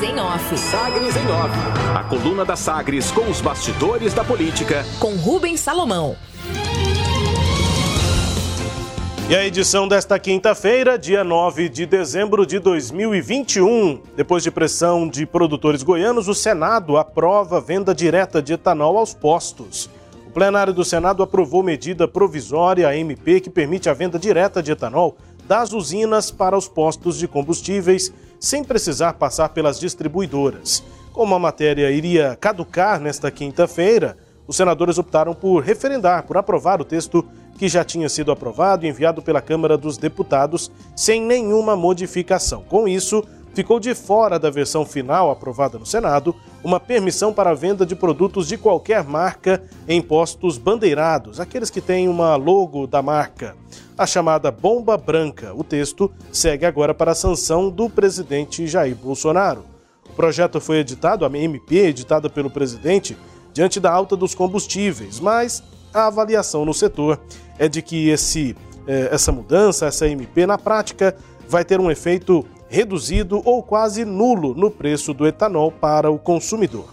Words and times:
Sagres 0.00 0.02
em 0.02 0.18
Off. 0.18 0.58
Sagres 0.58 1.16
em 1.16 1.26
Off. 1.26 1.54
A 1.94 2.04
coluna 2.04 2.42
da 2.42 2.56
Sagres 2.56 3.10
com 3.10 3.28
os 3.28 3.42
bastidores 3.42 4.14
da 4.14 4.24
política. 4.24 4.82
Com 4.98 5.14
Rubens 5.16 5.60
Salomão. 5.60 6.16
E 9.28 9.36
a 9.36 9.44
edição 9.44 9.86
desta 9.86 10.18
quinta-feira, 10.18 10.98
dia 10.98 11.22
9 11.22 11.68
de 11.68 11.84
dezembro 11.84 12.46
de 12.46 12.58
2021. 12.58 14.00
Depois 14.16 14.42
de 14.42 14.50
pressão 14.50 15.06
de 15.06 15.26
produtores 15.26 15.82
goianos, 15.82 16.28
o 16.28 16.34
Senado 16.34 16.96
aprova 16.96 17.58
a 17.58 17.60
venda 17.60 17.94
direta 17.94 18.40
de 18.40 18.54
etanol 18.54 18.96
aos 18.96 19.12
postos. 19.12 19.90
O 20.26 20.30
plenário 20.30 20.72
do 20.72 20.84
Senado 20.84 21.22
aprovou 21.22 21.62
medida 21.62 22.08
provisória, 22.08 22.88
a 22.88 22.96
MP, 22.96 23.40
que 23.40 23.50
permite 23.50 23.90
a 23.90 23.92
venda 23.92 24.18
direta 24.18 24.62
de 24.62 24.72
etanol 24.72 25.18
das 25.46 25.72
usinas 25.72 26.30
para 26.30 26.56
os 26.56 26.68
postos 26.68 27.18
de 27.18 27.26
combustíveis, 27.26 28.12
sem 28.40 28.64
precisar 28.64 29.12
passar 29.12 29.50
pelas 29.50 29.78
distribuidoras. 29.78 30.82
Como 31.12 31.34
a 31.34 31.38
matéria 31.38 31.90
iria 31.90 32.36
caducar 32.40 32.98
nesta 32.98 33.30
quinta-feira, 33.30 34.16
os 34.46 34.56
senadores 34.56 34.98
optaram 34.98 35.34
por 35.34 35.62
referendar, 35.62 36.24
por 36.24 36.36
aprovar 36.36 36.80
o 36.80 36.84
texto 36.84 37.24
que 37.58 37.68
já 37.68 37.84
tinha 37.84 38.08
sido 38.08 38.32
aprovado 38.32 38.86
e 38.86 38.88
enviado 38.88 39.20
pela 39.20 39.42
Câmara 39.42 39.76
dos 39.76 39.98
Deputados 39.98 40.70
sem 40.96 41.20
nenhuma 41.20 41.76
modificação. 41.76 42.64
Com 42.66 42.88
isso, 42.88 43.22
ficou 43.52 43.78
de 43.78 43.94
fora 43.94 44.38
da 44.38 44.48
versão 44.48 44.86
final 44.86 45.30
aprovada 45.30 45.78
no 45.78 45.84
Senado 45.84 46.34
uma 46.64 46.80
permissão 46.80 47.32
para 47.32 47.50
a 47.50 47.54
venda 47.54 47.84
de 47.84 47.94
produtos 47.94 48.48
de 48.48 48.56
qualquer 48.56 49.04
marca 49.04 49.62
em 49.86 50.00
postos 50.00 50.56
bandeirados, 50.56 51.38
aqueles 51.38 51.70
que 51.70 51.80
têm 51.80 52.08
uma 52.08 52.36
logo 52.36 52.86
da 52.86 53.02
marca, 53.02 53.54
a 54.00 54.06
chamada 54.06 54.50
bomba 54.50 54.96
branca. 54.96 55.52
O 55.54 55.62
texto 55.62 56.10
segue 56.32 56.64
agora 56.64 56.94
para 56.94 57.12
a 57.12 57.14
sanção 57.14 57.68
do 57.68 57.90
presidente 57.90 58.66
Jair 58.66 58.96
Bolsonaro. 58.96 59.62
O 60.08 60.14
projeto 60.14 60.58
foi 60.58 60.78
editado, 60.78 61.26
a 61.26 61.28
MP, 61.28 61.80
editada 61.80 62.30
pelo 62.30 62.48
presidente, 62.48 63.14
diante 63.52 63.78
da 63.78 63.92
alta 63.92 64.16
dos 64.16 64.34
combustíveis, 64.34 65.20
mas 65.20 65.62
a 65.92 66.06
avaliação 66.06 66.64
no 66.64 66.72
setor 66.72 67.20
é 67.58 67.68
de 67.68 67.82
que 67.82 68.08
esse, 68.08 68.56
eh, 68.86 69.10
essa 69.12 69.30
mudança, 69.30 69.84
essa 69.84 70.08
MP, 70.08 70.46
na 70.46 70.56
prática, 70.56 71.14
vai 71.46 71.62
ter 71.62 71.78
um 71.78 71.90
efeito 71.90 72.42
reduzido 72.70 73.42
ou 73.44 73.62
quase 73.62 74.02
nulo 74.06 74.54
no 74.54 74.70
preço 74.70 75.12
do 75.12 75.26
etanol 75.26 75.70
para 75.70 76.10
o 76.10 76.18
consumidor. 76.18 76.88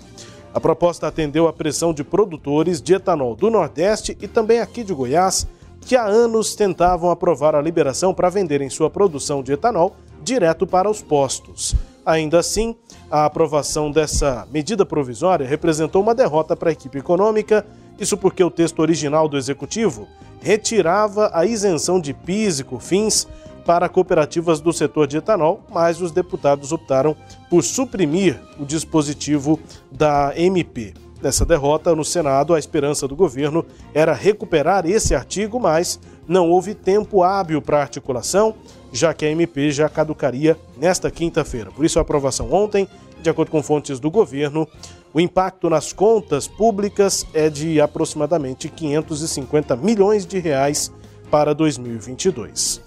A 0.53 0.59
proposta 0.59 1.07
atendeu 1.07 1.47
à 1.47 1.53
pressão 1.53 1.93
de 1.93 2.03
produtores 2.03 2.81
de 2.81 2.95
etanol 2.95 3.33
do 3.33 3.49
Nordeste 3.49 4.17
e 4.19 4.27
também 4.27 4.59
aqui 4.59 4.83
de 4.83 4.93
Goiás, 4.93 5.47
que 5.81 5.95
há 5.95 6.05
anos 6.05 6.55
tentavam 6.55 7.09
aprovar 7.09 7.55
a 7.55 7.61
liberação 7.61 8.13
para 8.13 8.29
venderem 8.29 8.69
sua 8.69 8.89
produção 8.89 9.41
de 9.41 9.53
etanol 9.53 9.95
direto 10.21 10.67
para 10.67 10.89
os 10.89 11.01
postos. 11.01 11.75
Ainda 12.05 12.39
assim, 12.39 12.75
a 13.11 13.25
aprovação 13.25 13.91
dessa 13.91 14.47
medida 14.51 14.85
provisória 14.85 15.47
representou 15.47 16.01
uma 16.01 16.15
derrota 16.15 16.55
para 16.55 16.69
a 16.69 16.71
equipe 16.71 16.97
econômica, 16.97 17.65
isso 17.99 18.17
porque 18.17 18.43
o 18.43 18.51
texto 18.51 18.79
original 18.79 19.27
do 19.27 19.37
executivo 19.37 20.07
retirava 20.41 21.29
a 21.33 21.45
isenção 21.45 21.99
de 21.99 22.13
PIS 22.13 22.59
e 22.59 22.63
COFINS 22.63 23.27
para 23.65 23.89
cooperativas 23.89 24.61
do 24.61 24.71
setor 24.71 25.07
de 25.07 25.17
etanol, 25.17 25.61
mas 25.69 25.99
os 25.99 26.11
deputados 26.11 26.71
optaram 26.71 27.15
por 27.49 27.61
suprimir 27.61 28.39
o 28.57 28.65
dispositivo 28.65 29.59
da 29.91 30.31
MP. 30.37 30.93
Nessa 31.21 31.45
derrota 31.45 31.95
no 31.95 32.05
Senado, 32.05 32.53
a 32.53 32.59
esperança 32.59 33.07
do 33.07 33.15
governo 33.15 33.65
era 33.93 34.13
recuperar 34.13 34.85
esse 34.85 35.15
artigo, 35.15 35.59
mas 35.59 35.99
não 36.27 36.49
houve 36.49 36.75
tempo 36.75 37.23
hábil 37.23 37.61
para 37.61 37.81
articulação, 37.81 38.53
já 38.91 39.13
que 39.13 39.25
a 39.25 39.31
MP 39.31 39.71
já 39.71 39.89
caducaria 39.89 40.57
nesta 40.77 41.09
quinta-feira. 41.09 41.71
Por 41.71 41.85
isso, 41.85 41.97
a 41.97 42.03
aprovação 42.03 42.53
ontem, 42.53 42.87
de 43.21 43.29
acordo 43.29 43.49
com 43.49 43.63
fontes 43.63 43.99
do 43.99 44.11
governo, 44.11 44.67
o 45.13 45.19
impacto 45.19 45.69
nas 45.69 45.91
contas 45.91 46.47
públicas 46.47 47.25
é 47.33 47.49
de 47.49 47.81
aproximadamente 47.81 48.69
550 48.69 49.75
milhões 49.75 50.25
de 50.25 50.37
reais 50.37 50.91
para 51.31 51.53
2022. 51.53 52.86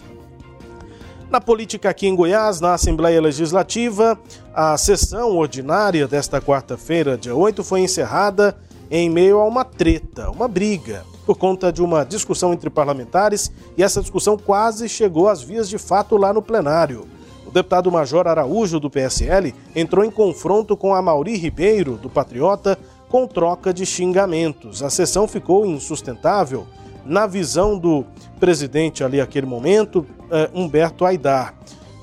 Na 1.30 1.40
política 1.40 1.88
aqui 1.88 2.08
em 2.08 2.16
Goiás, 2.16 2.60
na 2.60 2.74
Assembleia 2.74 3.22
Legislativa, 3.22 4.18
a 4.52 4.76
sessão 4.76 5.36
ordinária 5.36 6.08
desta 6.08 6.40
quarta-feira, 6.40 7.16
dia 7.16 7.36
8, 7.36 7.62
foi 7.62 7.82
encerrada 7.82 8.56
em 8.90 9.08
meio 9.08 9.38
a 9.38 9.44
uma 9.44 9.64
treta, 9.64 10.28
uma 10.28 10.48
briga, 10.48 11.04
por 11.24 11.38
conta 11.38 11.72
de 11.72 11.80
uma 11.80 12.02
discussão 12.04 12.52
entre 12.52 12.68
parlamentares 12.68 13.52
e 13.78 13.82
essa 13.84 14.00
discussão 14.00 14.36
quase 14.36 14.88
chegou 14.88 15.28
às 15.28 15.40
vias 15.40 15.68
de 15.68 15.78
fato 15.78 16.16
lá 16.16 16.32
no 16.32 16.42
plenário. 16.42 17.06
O 17.46 17.52
deputado 17.52 17.92
Major 17.92 18.26
Araújo, 18.26 18.80
do 18.80 18.90
PSL, 18.90 19.54
entrou 19.76 20.04
em 20.04 20.10
confronto 20.10 20.76
com 20.76 20.92
a 20.92 21.00
Mauri 21.00 21.36
Ribeiro, 21.36 21.96
do 21.96 22.10
Patriota, 22.10 22.76
com 23.08 23.24
troca 23.28 23.72
de 23.72 23.86
xingamentos. 23.86 24.82
A 24.82 24.90
sessão 24.90 25.28
ficou 25.28 25.64
insustentável 25.64 26.66
na 27.04 27.26
visão 27.26 27.78
do 27.78 28.04
presidente 28.38 29.02
ali 29.04 29.18
naquele 29.18 29.46
momento, 29.46 30.00
uh, 30.00 30.60
Humberto 30.60 31.04
Aidar. 31.04 31.54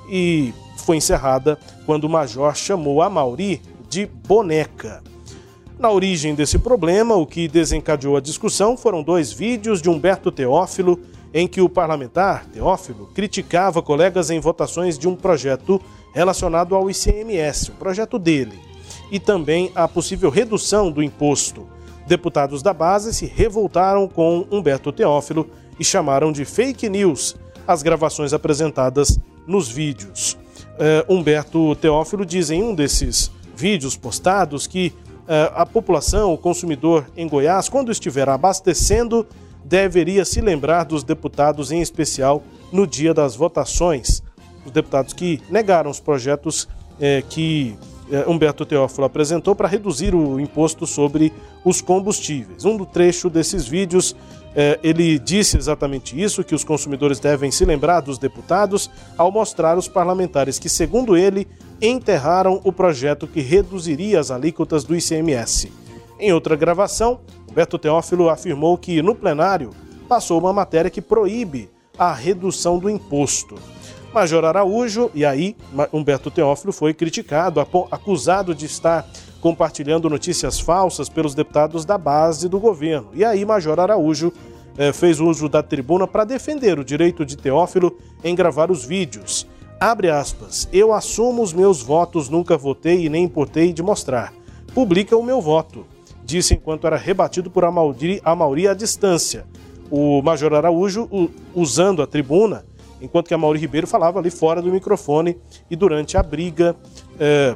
E 0.10 0.54
foi 0.78 0.98
encerrada 0.98 1.58
quando 1.86 2.06
o 2.06 2.10
major 2.10 2.56
chamou 2.56 3.02
a 3.02 3.10
Mauri 3.10 3.62
de 3.90 4.06
boneca. 4.06 5.02
Na 5.80 5.92
origem 5.92 6.34
desse 6.34 6.58
problema, 6.58 7.16
o 7.16 7.26
que 7.26 7.48
desencadeou 7.48 8.18
a 8.18 8.22
discussão 8.22 8.76
foram 8.76 9.04
dois 9.04 9.32
vídeos 9.32 9.82
de 9.82 9.90
Humberto 9.90 10.32
Teófilo, 10.32 11.00
em 11.34 11.48
que 11.48 11.62
o 11.62 11.70
parlamentar, 11.70 12.46
Teófilo, 12.46 13.12
criticava 13.14 13.82
colegas 13.82 14.32
em 14.32 14.40
votações 14.40 14.98
de 14.98 15.08
um 15.08 15.16
projeto 15.16 15.80
relacionado 16.14 16.74
ao 16.74 16.90
ICMS, 16.90 17.70
o 17.70 17.74
projeto 17.74 18.18
dele, 18.18 18.58
e 19.12 19.20
também 19.20 19.72
a 19.76 19.88
possível 19.88 20.32
redução 20.32 20.90
do 20.90 21.04
imposto. 21.04 21.68
Deputados 22.08 22.62
da 22.62 22.74
base 22.74 23.14
se 23.14 23.26
revoltaram 23.26 24.08
com 24.08 24.48
Humberto 24.50 24.94
Teófilo 24.94 25.50
e 25.78 25.84
chamaram 25.84 26.32
de 26.32 26.46
fake 26.46 26.88
news 26.88 27.36
as 27.68 27.84
gravações 27.84 28.32
apresentadas 28.32 29.20
nos 29.46 29.68
vídeos. 29.68 30.38
Uh, 30.78 31.14
Humberto 31.14 31.76
Teófilo 31.76 32.26
diz 32.26 32.50
em 32.50 32.64
um 32.64 32.74
desses 32.74 33.30
vídeos 33.54 33.98
postados 33.98 34.68
que 34.68 34.94
uh, 35.24 35.52
a 35.54 35.66
população, 35.66 36.34
o 36.34 36.38
consumidor 36.38 37.06
em 37.18 37.28
Goiás, 37.28 37.68
quando 37.68 37.92
estiver 37.92 38.30
abastecendo, 38.30 39.28
deveria 39.66 40.24
se 40.24 40.40
lembrar 40.40 40.86
dos 40.86 41.04
deputados, 41.04 41.74
em 41.74 41.82
especial 41.82 42.42
no 42.72 42.88
dia 42.88 43.14
das 43.14 43.36
votações. 43.36 44.24
Os 44.66 44.72
deputados 44.72 45.14
que 45.14 45.42
negaram 45.50 45.92
os 45.92 46.00
projetos 46.00 46.64
uh, 46.64 47.28
que 47.30 47.78
Humberto 48.28 48.66
Teófilo 48.66 49.06
apresentou 49.06 49.56
para 49.56 49.68
reduzir 49.68 50.16
o 50.16 50.40
imposto 50.40 50.88
sobre 50.88 51.34
os 51.64 51.82
combustíveis. 51.82 52.64
Um 52.64 52.78
do 52.78 52.86
trecho 52.86 53.30
desses 53.30 53.68
vídeos 53.68 54.16
é, 54.60 54.80
ele 54.82 55.20
disse 55.20 55.56
exatamente 55.56 56.20
isso, 56.20 56.44
que 56.44 56.56
os 56.56 56.64
consumidores 56.64 57.20
devem 57.20 57.52
se 57.52 57.64
lembrar 57.64 58.02
dos 58.02 58.18
deputados 58.18 58.90
ao 59.16 59.32
mostrar 59.32 59.78
os 59.78 59.88
parlamentares 59.88 60.58
que, 60.58 60.68
segundo 60.68 61.16
ele, 61.16 61.48
enterraram 61.80 62.60
o 62.64 62.74
projeto 62.74 63.28
que 63.28 63.40
reduziria 63.40 64.20
as 64.20 64.32
alíquotas 64.32 64.84
do 64.84 64.96
ICMS. 64.96 65.72
Em 66.20 66.34
outra 66.34 66.56
gravação, 66.56 67.20
Humberto 67.48 67.78
Teófilo 67.78 68.30
afirmou 68.30 68.76
que, 68.80 69.00
no 69.00 69.14
plenário, 69.14 69.70
passou 70.10 70.40
uma 70.40 70.52
matéria 70.52 70.90
que 70.90 71.02
proíbe 71.02 71.70
a 71.96 72.12
redução 72.12 72.80
do 72.80 72.90
imposto. 72.90 73.56
Major 74.18 74.46
Araújo, 74.46 75.12
e 75.14 75.24
aí 75.24 75.56
Humberto 75.94 76.32
Teófilo 76.32 76.74
foi 76.74 76.92
criticado, 76.92 77.60
acusado 77.60 78.56
de 78.56 78.66
estar 78.66 79.08
compartilhando 79.40 80.10
notícias 80.10 80.60
falsas 80.60 81.08
pelos 81.08 81.36
deputados 81.36 81.86
da 81.86 82.00
base 82.00 82.50
do 82.50 82.60
governo. 82.60 83.10
E 83.14 83.24
aí, 83.24 83.46
Major 83.46 83.80
Araújo 83.80 84.34
eh, 84.76 84.92
fez 84.92 85.20
uso 85.20 85.48
da 85.48 85.62
tribuna 85.62 86.08
para 86.08 86.24
defender 86.24 86.80
o 86.80 86.84
direito 86.84 87.24
de 87.24 87.38
Teófilo 87.38 87.96
em 88.24 88.34
gravar 88.34 88.72
os 88.72 88.84
vídeos. 88.84 89.46
Abre 89.80 90.10
aspas. 90.10 90.68
Eu 90.74 90.94
assumo 90.94 91.44
os 91.44 91.54
meus 91.54 91.84
votos, 91.84 92.28
nunca 92.28 92.58
votei 92.58 93.06
e 93.06 93.10
nem 93.10 93.26
importei 93.26 93.72
de 93.72 93.84
mostrar. 93.84 94.34
Publica 94.74 95.16
o 95.16 95.22
meu 95.22 95.40
voto, 95.40 95.86
disse 96.26 96.56
enquanto 96.56 96.88
era 96.88 96.98
rebatido 96.98 97.52
por 97.52 97.64
Amauri, 97.64 98.20
Amauri 98.26 98.68
à 98.68 98.74
distância. 98.74 99.46
O 99.92 100.24
Major 100.24 100.56
Araújo, 100.56 101.08
usando 101.54 102.02
a 102.02 102.08
tribuna, 102.08 102.66
enquanto 103.02 103.28
que 103.28 103.34
a 103.34 103.38
Mauri 103.38 103.60
Ribeiro 103.60 103.88
falava 103.88 104.20
ali 104.20 104.30
fora 104.30 104.62
do 104.62 104.72
microfone 104.72 105.38
e 105.70 105.76
durante 105.76 106.18
a 106.18 106.24
briga. 106.24 106.76
Eh, 107.20 107.56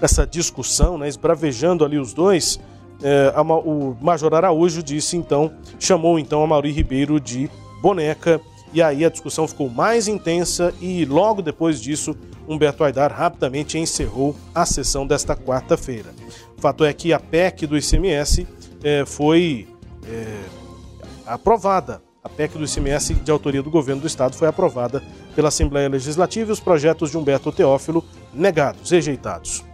essa 0.00 0.26
discussão, 0.26 0.98
né, 0.98 1.08
esbravejando 1.08 1.84
ali 1.84 1.98
os 1.98 2.12
dois, 2.12 2.60
é, 3.02 3.32
a, 3.34 3.42
o 3.42 3.96
Major 4.00 4.32
Araújo 4.34 4.82
disse 4.82 5.16
então, 5.16 5.52
chamou 5.78 6.18
então 6.18 6.42
a 6.42 6.46
Mauri 6.46 6.70
Ribeiro 6.70 7.20
de 7.20 7.50
boneca, 7.80 8.40
e 8.72 8.82
aí 8.82 9.04
a 9.04 9.08
discussão 9.08 9.46
ficou 9.46 9.68
mais 9.68 10.08
intensa 10.08 10.74
e 10.80 11.04
logo 11.04 11.40
depois 11.40 11.80
disso, 11.80 12.16
Humberto 12.48 12.84
Aidar 12.84 13.12
rapidamente 13.12 13.78
encerrou 13.78 14.36
a 14.54 14.66
sessão 14.66 15.06
desta 15.06 15.36
quarta-feira. 15.36 16.14
Fato 16.58 16.84
é 16.84 16.92
que 16.92 17.12
a 17.12 17.20
PEC 17.20 17.66
do 17.66 17.76
ICMS 17.76 18.46
é, 18.82 19.04
foi 19.06 19.68
é, 20.06 20.42
aprovada. 21.26 22.05
A 22.26 22.28
PEC 22.28 22.58
do 22.58 22.64
ICMS 22.64 23.14
de 23.14 23.30
autoria 23.30 23.62
do 23.62 23.70
governo 23.70 24.00
do 24.00 24.06
estado 24.08 24.34
foi 24.34 24.48
aprovada 24.48 25.00
pela 25.36 25.46
Assembleia 25.46 25.88
Legislativa 25.88 26.50
e 26.50 26.52
os 26.52 26.58
projetos 26.58 27.12
de 27.12 27.16
Humberto 27.16 27.52
Teófilo 27.52 28.04
negados, 28.34 28.90
rejeitados. 28.90 29.64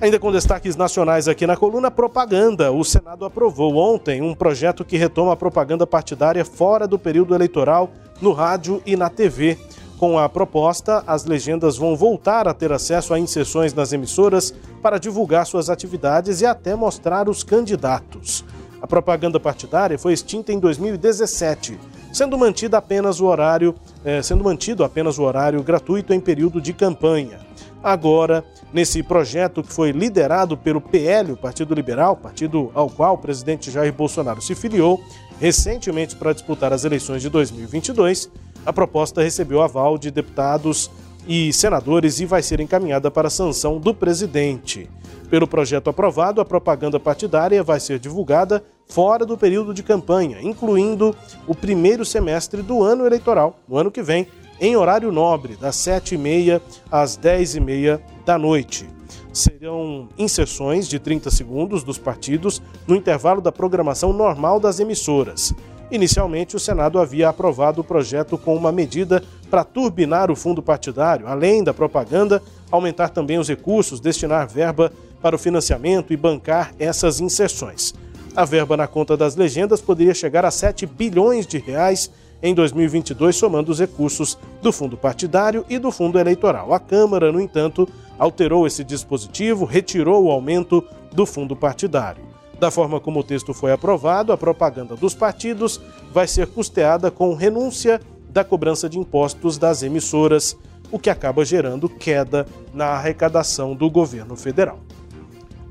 Ainda 0.00 0.18
com 0.18 0.32
destaques 0.32 0.74
nacionais 0.74 1.28
aqui 1.28 1.46
na 1.46 1.56
coluna, 1.56 1.92
propaganda. 1.92 2.72
O 2.72 2.82
Senado 2.82 3.24
aprovou 3.24 3.76
ontem 3.76 4.20
um 4.20 4.34
projeto 4.34 4.84
que 4.84 4.96
retoma 4.96 5.34
a 5.34 5.36
propaganda 5.36 5.86
partidária 5.86 6.44
fora 6.44 6.88
do 6.88 6.98
período 6.98 7.36
eleitoral 7.36 7.88
no 8.20 8.32
rádio 8.32 8.82
e 8.84 8.96
na 8.96 9.08
TV. 9.08 9.56
Com 9.96 10.18
a 10.18 10.28
proposta, 10.28 11.04
as 11.06 11.24
legendas 11.24 11.76
vão 11.76 11.94
voltar 11.94 12.48
a 12.48 12.52
ter 12.52 12.72
acesso 12.72 13.14
a 13.14 13.18
inserções 13.18 13.72
nas 13.72 13.92
emissoras 13.92 14.52
para 14.82 14.98
divulgar 14.98 15.46
suas 15.46 15.70
atividades 15.70 16.40
e 16.40 16.46
até 16.46 16.74
mostrar 16.74 17.28
os 17.28 17.44
candidatos. 17.44 18.44
A 18.84 18.86
propaganda 18.86 19.40
partidária 19.40 19.98
foi 19.98 20.12
extinta 20.12 20.52
em 20.52 20.58
2017, 20.58 21.80
sendo 22.12 22.36
mantida 22.36 22.76
apenas 22.76 23.18
o 23.18 23.24
horário, 23.24 23.74
eh, 24.04 24.20
sendo 24.20 24.44
mantido 24.44 24.84
apenas 24.84 25.18
o 25.18 25.22
horário 25.22 25.62
gratuito 25.62 26.12
em 26.12 26.20
período 26.20 26.60
de 26.60 26.74
campanha. 26.74 27.40
Agora, 27.82 28.44
nesse 28.74 29.02
projeto 29.02 29.62
que 29.62 29.72
foi 29.72 29.90
liderado 29.90 30.54
pelo 30.54 30.82
PL, 30.82 31.32
o 31.32 31.36
Partido 31.36 31.74
Liberal, 31.74 32.14
partido 32.14 32.70
ao 32.74 32.90
qual 32.90 33.14
o 33.14 33.18
presidente 33.18 33.70
Jair 33.70 33.90
Bolsonaro 33.90 34.42
se 34.42 34.54
filiou 34.54 35.02
recentemente 35.40 36.14
para 36.14 36.34
disputar 36.34 36.70
as 36.70 36.84
eleições 36.84 37.22
de 37.22 37.30
2022, 37.30 38.30
a 38.66 38.72
proposta 38.72 39.22
recebeu 39.22 39.62
aval 39.62 39.96
de 39.96 40.10
deputados 40.10 40.90
e 41.26 41.50
senadores 41.54 42.20
e 42.20 42.26
vai 42.26 42.42
ser 42.42 42.60
encaminhada 42.60 43.10
para 43.10 43.30
sanção 43.30 43.78
do 43.78 43.94
presidente. 43.94 44.90
Pelo 45.30 45.48
projeto 45.48 45.88
aprovado, 45.88 46.38
a 46.42 46.44
propaganda 46.44 47.00
partidária 47.00 47.62
vai 47.62 47.80
ser 47.80 47.98
divulgada 47.98 48.62
fora 48.88 49.24
do 49.24 49.36
período 49.36 49.72
de 49.72 49.82
campanha, 49.82 50.38
incluindo 50.42 51.14
o 51.46 51.54
primeiro 51.54 52.04
semestre 52.04 52.62
do 52.62 52.82
ano 52.82 53.06
eleitoral, 53.06 53.58
no 53.68 53.76
ano 53.76 53.90
que 53.90 54.02
vem, 54.02 54.26
em 54.60 54.76
horário 54.76 55.10
nobre, 55.10 55.56
das 55.56 55.76
7h30 55.76 56.60
às 56.90 57.18
10h30 57.18 58.00
da 58.24 58.38
noite. 58.38 58.88
Serão 59.32 60.08
inserções 60.16 60.88
de 60.88 60.98
30 60.98 61.30
segundos 61.30 61.82
dos 61.82 61.98
partidos 61.98 62.62
no 62.86 62.94
intervalo 62.94 63.40
da 63.40 63.50
programação 63.50 64.12
normal 64.12 64.60
das 64.60 64.78
emissoras. 64.78 65.52
Inicialmente, 65.90 66.56
o 66.56 66.60
Senado 66.60 66.98
havia 66.98 67.28
aprovado 67.28 67.80
o 67.80 67.84
projeto 67.84 68.38
com 68.38 68.56
uma 68.56 68.72
medida 68.72 69.22
para 69.50 69.64
turbinar 69.64 70.30
o 70.30 70.36
fundo 70.36 70.62
partidário, 70.62 71.26
além 71.26 71.62
da 71.62 71.74
propaganda, 71.74 72.42
aumentar 72.70 73.10
também 73.10 73.38
os 73.38 73.48
recursos, 73.48 74.00
destinar 74.00 74.48
verba 74.48 74.92
para 75.20 75.36
o 75.36 75.38
financiamento 75.38 76.12
e 76.12 76.16
bancar 76.16 76.72
essas 76.78 77.20
inserções. 77.20 77.94
A 78.36 78.44
verba 78.44 78.76
na 78.76 78.88
conta 78.88 79.16
das 79.16 79.36
legendas 79.36 79.80
poderia 79.80 80.12
chegar 80.12 80.44
a 80.44 80.50
7 80.50 80.86
bilhões 80.86 81.46
de 81.46 81.58
reais 81.58 82.10
em 82.42 82.52
2022, 82.52 83.36
somando 83.36 83.70
os 83.70 83.78
recursos 83.78 84.36
do 84.60 84.72
fundo 84.72 84.96
partidário 84.96 85.64
e 85.70 85.78
do 85.78 85.92
fundo 85.92 86.18
eleitoral. 86.18 86.74
A 86.74 86.80
Câmara, 86.80 87.30
no 87.30 87.40
entanto, 87.40 87.88
alterou 88.18 88.66
esse 88.66 88.82
dispositivo, 88.82 89.64
retirou 89.64 90.24
o 90.24 90.30
aumento 90.32 90.84
do 91.12 91.24
fundo 91.24 91.54
partidário. 91.54 92.24
Da 92.58 92.72
forma 92.72 92.98
como 92.98 93.20
o 93.20 93.24
texto 93.24 93.54
foi 93.54 93.70
aprovado, 93.70 94.32
a 94.32 94.36
propaganda 94.36 94.96
dos 94.96 95.14
partidos 95.14 95.80
vai 96.12 96.26
ser 96.26 96.48
custeada 96.48 97.12
com 97.12 97.34
renúncia 97.34 98.00
da 98.30 98.42
cobrança 98.42 98.88
de 98.88 98.98
impostos 98.98 99.58
das 99.58 99.84
emissoras, 99.84 100.56
o 100.90 100.98
que 100.98 101.08
acaba 101.08 101.44
gerando 101.44 101.88
queda 101.88 102.46
na 102.72 102.86
arrecadação 102.86 103.76
do 103.76 103.88
governo 103.88 104.34
federal. 104.34 104.80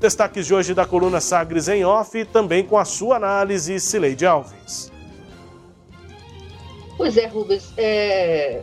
Destaques 0.04 0.46
de 0.46 0.52
hoje 0.52 0.74
da 0.74 0.84
coluna 0.84 1.18
Sagres 1.18 1.66
em 1.66 1.82
Off, 1.82 2.26
também 2.26 2.62
com 2.62 2.76
a 2.76 2.84
sua 2.84 3.16
análise, 3.16 3.80
Cileide 3.80 4.26
Alves. 4.26 4.92
Pois 6.98 7.16
é, 7.16 7.26
Rubens, 7.26 7.72
é, 7.78 8.60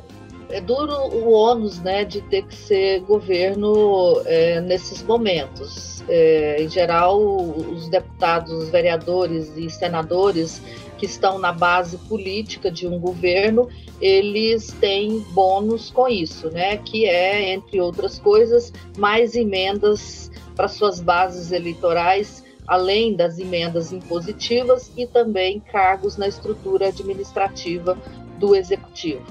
é 0.52 0.62
duro 0.62 0.94
o 0.94 1.32
ônus 1.32 1.80
né, 1.80 2.06
de 2.06 2.22
ter 2.22 2.46
que 2.46 2.54
ser 2.54 3.00
governo 3.00 4.22
é, 4.28 4.62
nesses 4.62 5.02
momentos. 5.02 6.04
É, 6.08 6.62
em 6.62 6.70
geral, 6.70 7.20
os 7.20 7.90
deputados, 7.90 8.52
os 8.52 8.70
vereadores 8.70 9.52
e 9.58 9.68
senadores 9.68 10.62
que 11.00 11.08
estão 11.08 11.40
na 11.40 11.52
base 11.52 11.98
política 12.08 12.70
de 12.70 12.88
um 12.88 13.00
governo, 13.00 13.68
eles 14.00 14.68
têm 14.80 15.26
bônus 15.32 15.90
com 15.90 16.08
isso, 16.08 16.52
né? 16.52 16.78
Que 16.78 17.08
é, 17.08 17.52
entre 17.52 17.82
outras 17.82 18.20
coisas, 18.20 18.72
mais 18.96 19.36
emendas 19.36 20.30
para 20.62 20.68
suas 20.68 21.02
bases 21.02 21.52
eleitorais 21.52 22.44
além 22.68 23.16
das 23.16 23.40
emendas 23.40 23.92
impositivas 23.92 24.92
e 24.96 25.08
também 25.08 25.60
cargos 25.60 26.18
na 26.18 26.28
estrutura 26.28 26.90
administrativa 26.90 27.98
do 28.38 28.56
executivo. 28.56 29.24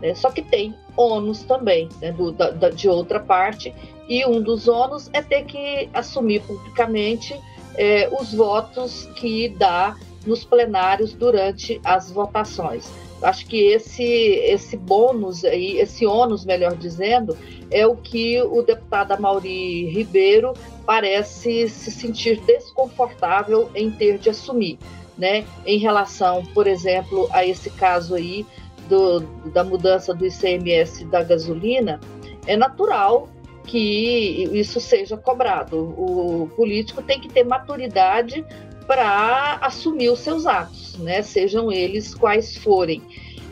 Né? 0.00 0.14
Só 0.14 0.30
que 0.30 0.40
tem 0.40 0.74
ônus 0.96 1.42
também, 1.42 1.86
né, 2.00 2.12
do, 2.12 2.32
da, 2.32 2.70
de 2.70 2.88
outra 2.88 3.20
parte, 3.20 3.74
e 4.08 4.24
um 4.24 4.40
dos 4.40 4.68
ônus 4.68 5.10
é 5.12 5.20
ter 5.20 5.44
que 5.44 5.90
assumir 5.92 6.40
publicamente 6.40 7.38
é, 7.76 8.08
os 8.18 8.32
votos 8.32 9.04
que 9.16 9.50
dá 9.50 9.94
nos 10.26 10.44
plenários 10.44 11.12
durante 11.12 11.80
as 11.84 12.10
votações. 12.10 12.90
Acho 13.22 13.46
que 13.46 13.56
esse 13.56 14.02
esse 14.02 14.76
bônus 14.76 15.44
aí, 15.44 15.78
esse 15.78 16.06
ônus, 16.06 16.44
melhor 16.44 16.74
dizendo, 16.74 17.36
é 17.70 17.86
o 17.86 17.94
que 17.96 18.40
o 18.42 18.62
deputado 18.62 19.12
Amauri 19.12 19.90
Ribeiro 19.90 20.54
parece 20.86 21.68
se 21.68 21.90
sentir 21.90 22.40
desconfortável 22.40 23.70
em 23.74 23.90
ter 23.90 24.18
de 24.18 24.30
assumir 24.30 24.78
né, 25.20 25.44
em 25.66 25.78
relação, 25.78 26.42
por 26.54 26.66
exemplo, 26.66 27.28
a 27.30 27.44
esse 27.44 27.68
caso 27.68 28.14
aí 28.14 28.46
do, 28.88 29.20
da 29.50 29.62
mudança 29.62 30.14
do 30.14 30.26
ICMS 30.26 31.04
da 31.04 31.22
gasolina, 31.22 32.00
é 32.46 32.56
natural 32.56 33.28
que 33.66 34.48
isso 34.52 34.80
seja 34.80 35.16
cobrado. 35.18 35.76
O 35.76 36.50
político 36.56 37.02
tem 37.02 37.20
que 37.20 37.28
ter 37.28 37.44
maturidade 37.44 38.44
para 38.86 39.58
assumir 39.62 40.10
os 40.10 40.20
seus 40.20 40.46
atos, 40.46 40.96
né, 40.98 41.22
sejam 41.22 41.70
eles 41.70 42.14
quais 42.14 42.56
forem. 42.56 43.02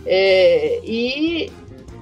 É, 0.07 0.81
e 0.85 1.51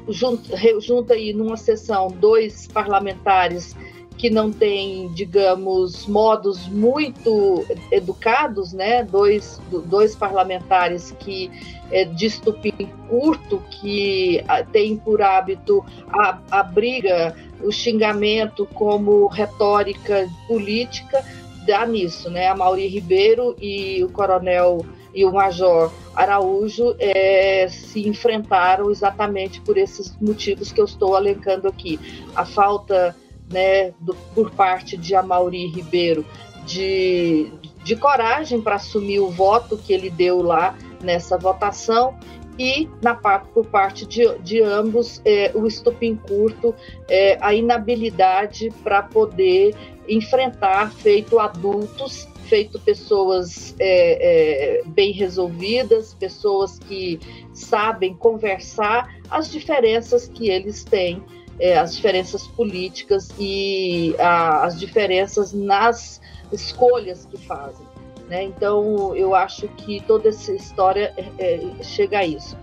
junta, 0.09 1.15
aí 1.15 1.33
numa 1.33 1.57
sessão 1.57 2.09
dois 2.09 2.67
parlamentares 2.69 3.75
que 4.17 4.31
não 4.31 4.51
tem, 4.51 5.13
digamos, 5.13 6.07
modos 6.07 6.67
muito 6.69 7.67
educados, 7.93 8.73
né? 8.73 9.05
Dois, 9.05 9.61
dois 9.87 10.17
parlamentares 10.17 11.15
que 11.19 11.51
é, 11.91 12.05
de 12.05 12.27
estupim 12.27 12.91
curto, 13.09 13.63
que 13.71 14.43
têm 14.73 14.97
por 14.97 15.21
hábito 15.21 15.85
a, 16.09 16.39
a 16.51 16.63
briga, 16.63 17.37
o 17.63 17.71
xingamento 17.71 18.67
como 18.73 19.27
retórica 19.27 20.27
política, 20.49 21.23
dá 21.67 21.85
nisso, 21.87 22.31
né? 22.31 22.49
A 22.49 22.55
Mauri 22.55 22.87
Ribeiro 22.87 23.57
e 23.61 24.03
o 24.05 24.09
coronel 24.09 24.85
e 25.15 25.25
o 25.25 25.33
major 25.33 25.91
Araújo 26.15 26.95
é, 26.99 27.67
se 27.69 28.07
enfrentaram 28.07 28.91
exatamente 28.91 29.61
por 29.63 29.79
esses 29.79 30.15
motivos 30.21 30.71
que 30.71 30.81
eu 30.81 30.85
estou 30.85 31.17
alencando 31.17 31.67
aqui. 31.67 31.99
A 32.35 32.45
falta 32.45 33.17
né, 33.51 33.93
do, 34.01 34.15
por 34.35 34.51
parte 34.51 34.97
de 34.97 35.15
Amauri 35.15 35.67
Ribeiro 35.69 36.25
de, 36.67 37.51
de 37.83 37.97
coragem 37.97 38.61
para 38.61 38.75
assumir 38.75 39.21
o 39.21 39.31
voto 39.31 39.77
que 39.79 39.93
ele 39.93 40.11
deu 40.11 40.43
lá 40.43 40.77
nessa 41.03 41.39
votação 41.39 42.19
e 42.59 42.89
na 43.03 43.15
por 43.15 43.67
parte 43.67 44.07
de, 44.07 44.39
de 44.39 44.63
ambos 44.63 45.21
é, 45.25 45.51
o 45.55 45.67
estopim 45.67 46.17
curto, 46.17 46.75
é, 47.09 47.39
a 47.41 47.55
inabilidade 47.55 48.73
para 48.83 49.03
poder 49.03 49.75
enfrentar 50.09 50.93
feito 50.93 51.39
adultos, 51.39 52.29
feito 52.49 52.79
pessoas 52.81 53.75
é, 53.79 54.79
é, 54.79 54.83
bem 54.87 55.13
resolvidas, 55.13 56.15
pessoas 56.15 56.79
que 56.79 57.19
sabem 57.53 58.15
conversar 58.15 59.17
as 59.31 59.51
diferenças 59.51 60.29
que 60.29 60.49
eles 60.49 60.85
têm 60.85 61.23
é, 61.59 61.79
as 61.79 61.97
diferenças 61.97 62.47
políticas 62.47 63.31
e 63.39 64.15
a, 64.19 64.65
as 64.65 64.79
diferenças 64.79 65.53
nas 65.53 66.21
escolhas 66.53 67.27
que 67.27 67.37
fazem. 67.39 67.86
Né? 68.29 68.45
Então, 68.45 69.15
eu 69.15 69.35
acho 69.35 69.69
que 69.69 70.01
toda 70.01 70.29
essa 70.29 70.53
história 70.53 71.15
é, 71.17 71.55
é, 71.55 71.83
chega 71.83 72.19
a 72.19 72.27
isso 72.27 72.57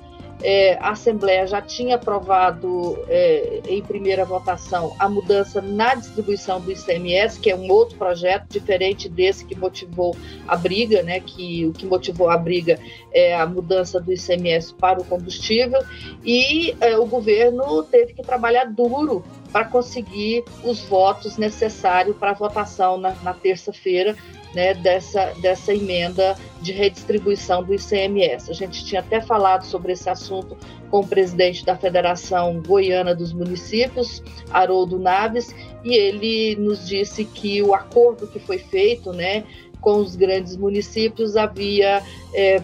é, 0.44 0.78
a 0.80 0.92
Assembleia 0.92 1.48
já 1.48 1.62
tinha 1.62 1.96
aprovado 1.96 3.00
é, 3.08 3.62
em 3.66 3.82
primeira 3.82 4.26
votação 4.26 4.94
a 5.00 5.08
mudança 5.08 5.62
na 5.62 5.96
distribuição 5.96 6.60
do 6.60 6.70
ICMS, 6.70 7.40
que 7.40 7.50
é 7.50 7.56
um 7.56 7.72
outro 7.72 7.98
projeto 7.98 8.50
diferente 8.50 9.08
desse 9.08 9.46
que 9.46 9.56
motivou 9.56 10.16
a 10.46 10.58
briga, 10.58 11.02
né? 11.02 11.22
Que 11.22 11.66
o 11.66 11.72
que 11.72 11.86
motivou 11.86 12.30
a 12.30 12.38
briga 12.38 12.78
é 13.14 13.34
a 13.34 13.46
mudança 13.46 14.02
do 14.02 14.12
ICMS 14.12 14.74
para 14.74 15.00
o 15.00 15.06
combustível 15.06 15.82
e 16.26 16.76
é, 16.82 16.98
o 16.98 17.06
governo 17.06 17.82
teve 17.84 18.14
que 18.14 18.22
trabalhar 18.22 18.66
duro 18.66 19.24
para 19.52 19.64
conseguir 19.64 20.44
os 20.64 20.82
votos 20.82 21.38
necessários 21.38 22.18
para 22.18 22.32
a 22.32 22.34
votação 22.34 22.98
na, 22.98 23.16
na 23.24 23.34
terça-feira 23.34 24.16
né, 24.54 24.74
dessa, 24.74 25.34
dessa 25.42 25.74
emenda 25.74 26.36
de 26.62 26.72
redistribuição 26.72 27.64
do 27.64 27.74
ICMS. 27.74 28.52
A 28.52 28.54
gente 28.54 28.86
tinha 28.86 29.02
até 29.02 29.20
falado 29.20 29.64
sobre 29.64 29.94
esse 29.94 30.10
assunto 30.10 30.58
com 30.90 31.00
o 31.00 31.08
presidente 31.08 31.66
da 31.66 31.76
Federação 31.76 32.62
Goiana 32.66 33.16
dos 33.16 33.34
Municípios, 33.34 34.22
Haroldo 34.52 35.00
Naves, 35.00 35.54
e 35.84 35.96
ele 35.96 36.56
nos 36.56 36.88
disse 36.88 37.26
que 37.26 37.62
o 37.62 37.74
acordo 37.74 38.28
que 38.28 38.40
foi 38.40 38.60
feito 38.60 39.12
né, 39.12 39.44
com 39.82 39.98
os 39.98 40.16
grandes 40.16 40.56
municípios 40.56 41.36
havia 41.36 42.02
é, 42.34 42.62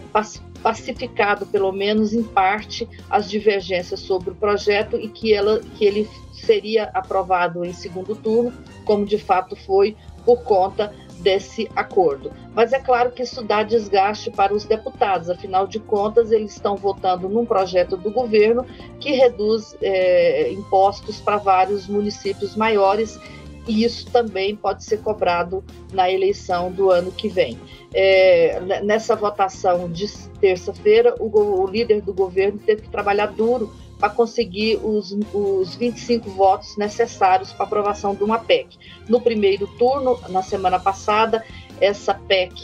pacificado, 0.62 1.44
pelo 1.46 1.72
menos 1.72 2.12
em 2.12 2.22
parte, 2.22 2.88
as 3.10 3.28
divergências 3.28 4.00
sobre 4.00 4.30
o 4.30 4.34
projeto 4.34 4.96
e 4.96 5.08
que, 5.08 5.34
ela, 5.34 5.60
que 5.76 5.84
ele 5.84 6.08
seria 6.32 6.84
aprovado 6.94 7.64
em 7.64 7.72
segundo 7.72 8.14
turno, 8.14 8.52
como 8.84 9.04
de 9.04 9.18
fato 9.18 9.54
foi 9.54 9.96
por 10.24 10.42
conta 10.42 10.92
desse 11.20 11.70
acordo. 11.76 12.32
Mas 12.54 12.72
é 12.72 12.80
claro 12.80 13.10
que 13.10 13.22
isso 13.22 13.42
dá 13.42 13.62
desgaste 13.62 14.30
para 14.30 14.52
os 14.52 14.64
deputados, 14.64 15.30
afinal 15.30 15.66
de 15.66 15.78
contas, 15.78 16.32
eles 16.32 16.52
estão 16.52 16.76
votando 16.76 17.28
num 17.28 17.44
projeto 17.44 17.96
do 17.96 18.10
governo 18.10 18.66
que 18.98 19.12
reduz 19.12 19.76
é, 19.80 20.50
impostos 20.52 21.20
para 21.20 21.36
vários 21.36 21.86
municípios 21.86 22.56
maiores 22.56 23.18
e 23.66 23.84
isso 23.84 24.10
também 24.10 24.56
pode 24.56 24.84
ser 24.84 24.98
cobrado 24.98 25.62
na 25.92 26.10
eleição 26.10 26.72
do 26.72 26.90
ano 26.90 27.12
que 27.12 27.28
vem. 27.28 27.58
É, 27.92 28.60
nessa 28.82 29.14
votação 29.14 29.90
de 29.90 30.06
terça-feira, 30.40 31.14
o, 31.18 31.62
o 31.62 31.66
líder 31.66 32.00
do 32.00 32.12
governo 32.12 32.58
teve 32.58 32.82
que 32.82 32.88
trabalhar 32.88 33.26
duro 33.26 33.70
para 34.00 34.08
conseguir 34.08 34.80
os, 34.82 35.14
os 35.32 35.74
25 35.76 36.30
votos 36.30 36.76
necessários 36.78 37.52
para 37.52 37.66
aprovação 37.66 38.14
de 38.14 38.24
uma 38.24 38.38
PEC. 38.38 38.78
No 39.06 39.20
primeiro 39.20 39.66
turno, 39.78 40.18
na 40.30 40.42
semana 40.42 40.80
passada, 40.80 41.44
essa 41.80 42.14
PEC 42.14 42.54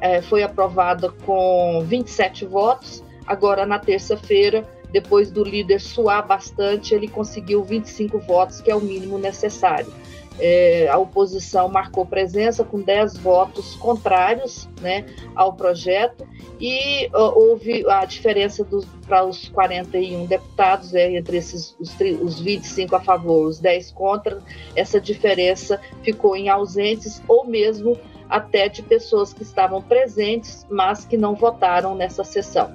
é, 0.00 0.22
foi 0.22 0.44
aprovada 0.44 1.10
com 1.10 1.84
27 1.84 2.44
votos. 2.46 3.02
Agora, 3.26 3.66
na 3.66 3.80
terça-feira, 3.80 4.64
depois 4.92 5.30
do 5.30 5.42
líder 5.42 5.80
suar 5.80 6.24
bastante, 6.24 6.94
ele 6.94 7.08
conseguiu 7.08 7.64
25 7.64 8.20
votos, 8.20 8.60
que 8.60 8.70
é 8.70 8.76
o 8.76 8.80
mínimo 8.80 9.18
necessário. 9.18 9.92
É, 10.38 10.88
a 10.88 10.98
oposição 10.98 11.68
marcou 11.68 12.04
presença 12.04 12.62
com 12.62 12.80
10 12.80 13.16
votos 13.18 13.74
contrários 13.76 14.68
né, 14.80 15.06
ao 15.34 15.54
projeto. 15.54 16.26
E 16.60 17.10
houve 17.12 17.86
a 17.88 18.04
diferença 18.06 18.66
para 19.06 19.24
os 19.24 19.48
41 19.48 20.24
deputados, 20.26 20.94
é, 20.94 21.14
entre 21.14 21.36
esses 21.36 21.76
os, 21.78 21.94
os 22.22 22.40
25 22.40 22.96
a 22.96 23.00
favor, 23.00 23.46
os 23.46 23.58
10 23.58 23.92
contra, 23.92 24.38
essa 24.74 24.98
diferença 24.98 25.80
ficou 26.02 26.34
em 26.34 26.48
ausentes 26.48 27.22
ou 27.28 27.46
mesmo 27.46 27.98
até 28.28 28.68
de 28.68 28.82
pessoas 28.82 29.32
que 29.32 29.42
estavam 29.42 29.82
presentes, 29.82 30.66
mas 30.70 31.04
que 31.04 31.16
não 31.16 31.34
votaram 31.34 31.94
nessa 31.94 32.24
sessão. 32.24 32.72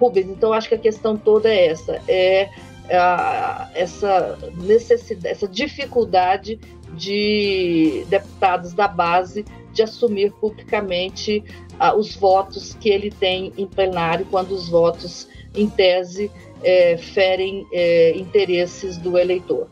Rubens, 0.00 0.28
então 0.28 0.52
acho 0.52 0.68
que 0.68 0.74
a 0.74 0.78
questão 0.78 1.16
toda 1.16 1.48
é 1.48 1.66
essa, 1.66 2.00
é 2.08 2.48
a, 2.90 3.68
essa 3.74 4.38
necessidade, 4.56 5.28
essa 5.28 5.48
dificuldade 5.48 6.58
de 6.94 8.04
deputados 8.08 8.72
da 8.72 8.88
base 8.88 9.44
de 9.72 9.82
assumir 9.82 10.32
publicamente 10.32 11.44
ah, 11.78 11.94
os 11.94 12.16
votos 12.16 12.74
que 12.74 12.88
ele 12.88 13.10
tem 13.10 13.52
em 13.56 13.66
plenário, 13.66 14.26
quando 14.30 14.52
os 14.52 14.68
votos, 14.68 15.28
em 15.54 15.68
tese, 15.68 16.30
é, 16.62 16.96
ferem 16.96 17.66
é, 17.72 18.16
interesses 18.16 18.98
do 18.98 19.16
eleitor. 19.16 19.68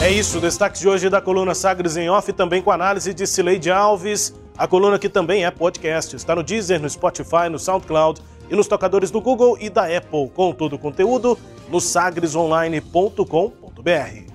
É 0.00 0.10
isso, 0.12 0.40
destaque 0.40 0.78
de 0.78 0.88
hoje 0.88 1.10
da 1.10 1.20
coluna 1.20 1.54
Sagres 1.54 1.96
em 1.96 2.08
Off, 2.08 2.32
também 2.32 2.62
com 2.62 2.70
análise 2.70 3.12
de 3.12 3.26
Cileide 3.26 3.70
Alves. 3.70 4.32
A 4.56 4.66
coluna 4.66 4.96
que 4.96 5.08
também 5.08 5.44
é 5.44 5.50
podcast, 5.50 6.14
está 6.14 6.36
no 6.36 6.42
Deezer, 6.44 6.80
no 6.80 6.88
Spotify, 6.88 7.48
no 7.50 7.58
SoundCloud 7.58 8.20
e 8.50 8.56
nos 8.56 8.66
tocadores 8.66 9.10
do 9.10 9.20
Google 9.20 9.56
e 9.60 9.70
da 9.70 9.84
Apple, 9.84 10.28
com 10.34 10.52
todo 10.52 10.74
o 10.74 10.78
conteúdo 10.78 11.38
no 11.68 11.80
sagresonline.com.br. 11.80 14.28